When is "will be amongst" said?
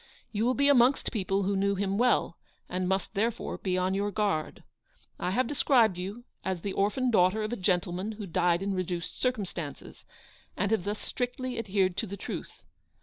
0.45-1.11